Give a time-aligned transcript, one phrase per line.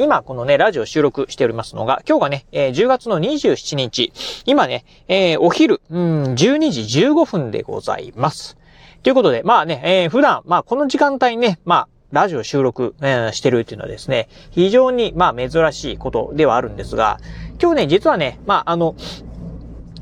[0.00, 4.12] 今、このね、ラジオ収録しておりますのが、今日がね、えー10月の27日、
[4.46, 8.56] 今ね、えーお昼、うん、12時15分でございます。
[9.02, 17.18] ということで、まあね、えー普段、まあこの時間帯ね、まあ、ラジオ収録、えーしてるっていうのはですね、非常に、まあ珍しいことではあるんですが、
[17.60, 18.94] 今日ね、実はね、まああの、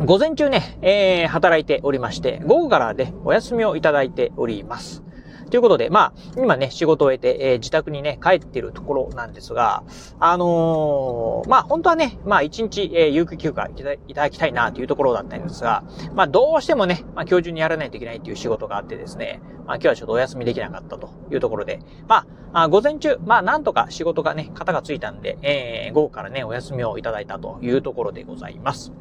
[0.05, 5.06] 午前中ね、えー働いておりまして、午後からね、お休みをいただいております。
[5.51, 9.85] ということで、まあ、今ね、仕事を終えて、えー自宅にね、帰ってるところなんですが、
[10.19, 13.75] あのーまあ、本当はね、まあ、一日、えー有給休暇い
[14.15, 15.85] ただきたいなというところだったんですが、
[16.15, 28.93] まあ、どうしてもね、まあ、今日中にやらないといけないという仕事があってですね、まあ、今日はちょっとお休みできなかったというところで、まあ、あ午前中、まあ、なんとか仕事がね、型がついたんで、えー午後からね、お休みをいただいたというところでございます。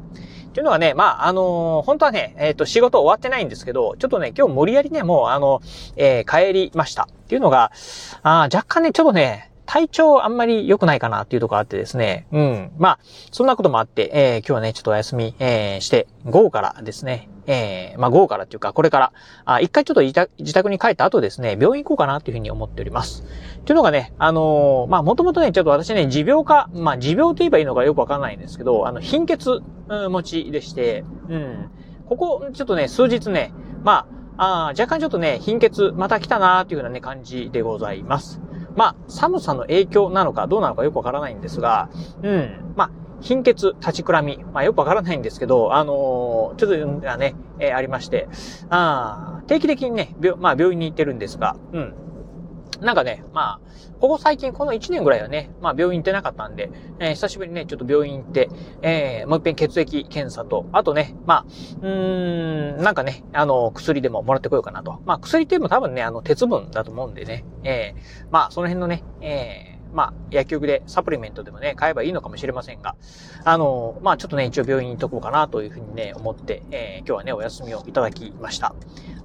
[0.56, 5.60] ていうのはね、まあ、あのー本当はね、えっ、と、仕事終わってないんですけど、ちょっとね、今日無理やりね、もう、あの、
[5.96, 7.02] えー帰りました。
[7.02, 7.72] っていうのが、
[8.22, 12.26] あ若干ね、ちょっとね、体調あんまり良くないかなっていうところあってですね。
[12.32, 12.70] うん。
[12.78, 12.98] まあ、
[13.32, 19.12] そんなこともあって、えー今日はね、ちょっとお休み、えーして、午後からですね、えーまあ午後からっていうか、これから、
[19.44, 23.24] あ一回ちょっと自宅に帰った後ですね、病院行こうかなっていうふうに思っております。
[23.64, 31.70] というのがね、あのーまあもともとね、ちょっと私ね、持病か、まあ持病と言えばいいのかよくわかんないんですけど、あの、貧血、うん持ちでして、うん。
[32.08, 33.52] ここ、ちょっとね、数日ね、
[33.84, 38.40] まあ、あ若干ちょっとね、貧血、また来たなーっていうようなね、感じでございます。
[38.76, 41.88] まあ、寒さの影響なのかどうなのかよくわからないんですが、
[42.22, 42.74] うん。
[42.76, 42.90] まあ、
[43.26, 44.38] 貧血、立ちくらみ。
[44.54, 48.28] まあ、よくわからないんですけど、あのーちょっとうんあね、えーありまして、
[48.70, 51.94] あ定期的にね、病、まあ、病院に行ってるんですが、うん。
[52.80, 53.60] なんかね、まあ、
[54.00, 58.48] ここ最近、この1年ぐらいはね、まあ病院行ってなかったんで、えー久しぶりにね、ちょっと病院行って、
[58.82, 61.44] えーもう一遍血液検査と、あとね、まあ、
[61.82, 65.00] うーん、なんかね、あの、薬でももらってこようかなと。
[65.04, 72.96] まあ薬っていうのも多分ね、あの、鉄分だと思うんでね、えーまあその辺のね、えーまあ、薬局でサプリメントでもね、買えばいいのかもしれませんが、
[73.44, 78.74] あの、まあちょっとね、一応病院に行っとこうかなというふうにね、思って、えー今日はね、お休みをいただきました。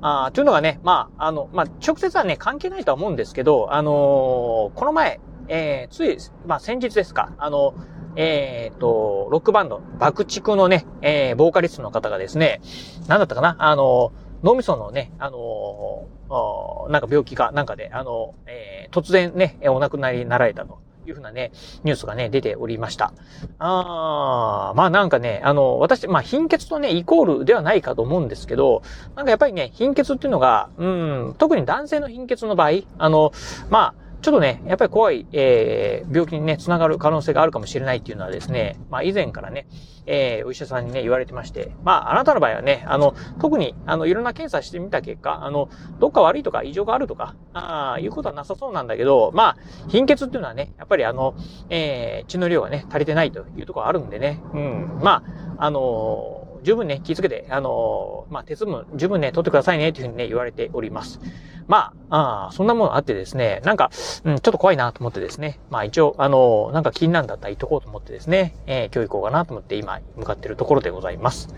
[0.02, 7.74] あーというのがね、まあ、あの、まあ、直接はね、関係ないとは思うんですけど、あのーこの前、えーつい、まあ、先日ですか、あの、
[8.16, 12.62] えっ、と、ロックバンド、爆竹のね、えーボーカリストの方がですね、
[13.08, 14.12] なんだったかな、あの、
[14.44, 21.52] 脳みそのね、あのーなんか病気かなんかで、あの、えー突然ね、お亡くなりになられたというふうなね、
[21.84, 23.14] ニュースがね、出ておりました。
[23.60, 28.82] あーまあなんかね、あの、私、まあ貧血とね、イコールではないかと思うんですけど、
[29.16, 33.32] なんかやっぱりね、貧血っていうのが、うん、特に男性の貧血の場合、あの、
[33.70, 39.66] まあ、ちょっとね、やっぱり怖い、えー病気にね、つながる可能性があるかもしれないっていうのはですね、まあ以前からね、
[40.06, 51.34] えーお医者さんにね、言われてまして、まああなたの場合はね、あの、特に、あの、いろんな検査してみた結果、あの、どっか悪いとか異常があるとか、ああ、いうことはなさそうなんだけど、まあ、貧血っていうのはね、やっぱりあの、
[51.70, 55.24] えー血の量がね、足りてないというところあるんでね、うん、ま
[55.58, 61.20] あ、あのー十分ね、気をつけて、あのーまあ、鉄分十分ね、取ってくださいね、というふうにね、言われております。
[61.68, 63.92] まあ、あーそんなものあってですね、なんか、
[64.24, 71.50] うん、ちょっと怖いなと思ってですね、まあ一応、あのーなんか気になるんだったら行っとこうと思ってですね、えー今日行こうかなと思って今向かってるところでございます。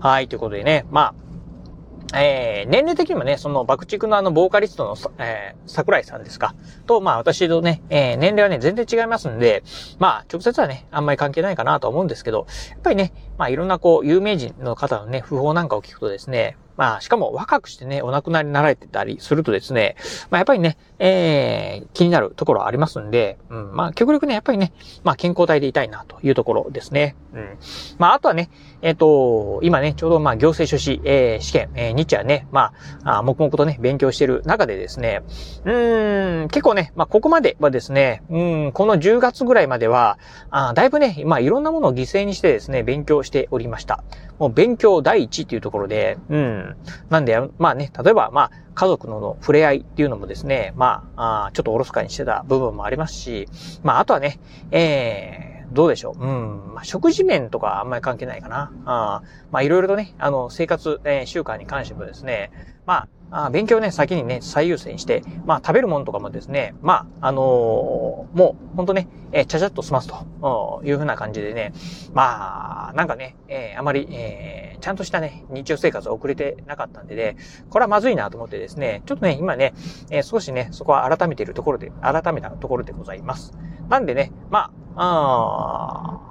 [0.00, 1.14] はい、ということでね、まあ、
[2.14, 6.54] えー、年齢的にもね、その爆竹のあの、ボーカリストの、えー、桜井さんですか。
[6.86, 9.64] と、まあ私とね、えー、年齢はね、全然違いますんで、
[9.98, 19.96] まあ直接はね、あんまり関係ないかなと思うんですけど、やっぱりね、まあいろんなこう、有名人の方のね、訃報なんかを聞くとですね、まあ、しかも若くしてね、お亡くなりになられてたりするとですね、
[20.30, 24.72] まあやっぱりね、えー、気になるところありますんで、うん、まあ極力ね、やっぱりね、
[25.04, 27.16] まあ健康体でいたいなというところですね。
[27.34, 27.58] うん。
[27.98, 28.50] まああとはね、
[28.82, 32.72] えっ、と、今ね、ちょうどまあ行政書士、えー、試験、えー、日夜ね、ま
[33.04, 35.22] あ、あ黙々とね、勉強してる中でですね、
[35.64, 38.38] うーん、結構ね、まあここまではですね、う
[38.68, 40.18] ん、この10月ぐらいまでは、
[40.50, 44.04] あだいぶね、まあいろんなものを犠牲にしてですね、勉強しておりました。
[44.38, 46.65] もう勉強第一っていうところで、うん。
[47.08, 53.48] なんで、まあね、例えば、まあ、家族の触れ合いっていうのもですね、まあ、あちょっとおろそかにしてた部分もありますし、
[53.82, 54.38] まあ、あとはね、
[54.70, 56.24] えーどうでしょう？
[56.24, 56.74] うん。
[56.74, 58.72] まあ、食事面とかあんまり関係ないかな。
[58.84, 62.50] あまあ、いろいろとね、あの、生活、えー、習慣に関してもですね、
[62.86, 71.72] まあ、あ勉強ね、先にね、最優先して、まあ、食べるものとかもですね、まあ、あのー、もう、ほんとね、えー、ちゃちゃっと済ますというふうな感じでね、
[72.14, 77.36] まあ、なんかね、えー、あまり、えー、ちゃんとしたね、日常生活を送れてなかったんでね、
[77.68, 79.74] これはまずいなと思ってですね、ちょっとね、今ね、
[80.10, 83.58] えー、少しね、そこは改めているところで、改めたところでございます。
[83.88, 86.22] なんでね、まあ、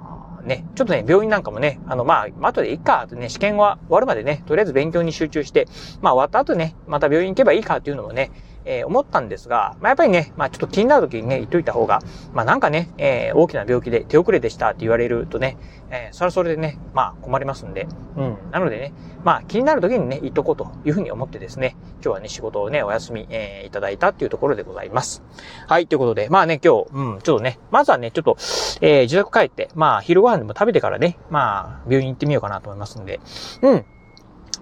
[0.42, 5.66] あね、ちょっとね、病院なんかもね、あの、まあ、後でいいかとね、試験は終わるまでね、とりあえず勉強に集中して、
[6.00, 8.30] まあ、終わった後ね、また病院行けばいいかっていうのもね、
[8.66, 12.00] えー、思ったんですが、まあ、やっぱりね、まあ、ちょっと気になる時にね、言っといた方が、
[12.34, 15.56] まあ、なんかね、えー、大きな病気で手遅れでしたって言われるとね、
[15.90, 17.86] えー、それはそれでね、まあ、困りますんで、
[18.16, 18.36] うん。
[18.50, 18.92] なのでね、
[19.24, 25.22] まあ、気になる時にね、言っとこうというふうに思ってですね、今日はね、仕事をね、お休み、えー、いただいたっていうところでございます。
[25.68, 28.36] はい、ということで、まあね、今日、うん、ちょっとね、まずはね、ちょっと、
[28.80, 33.20] えー、自宅帰って、まあ、昼ご飯でも食べてからね、まあ、病院行ってみようかなと思いますんで、
[33.62, 33.84] うん。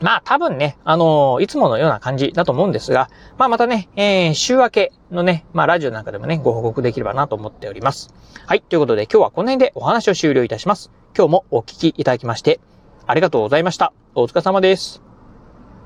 [0.01, 8.15] まあ多分ね、あのー、いつものような感じだと思うんですが、まあまたね、えー、週明けのね、まあラジオなんかでもね、ご報告できればなと思っております。
[8.47, 10.91] はい、ということで今日はこの辺でお話を終了いたします。
[11.17, 12.61] 今日もお聞きいただきまして、
[13.07, 13.93] ありがとうございました。
[14.15, 15.04] お疲れ様です。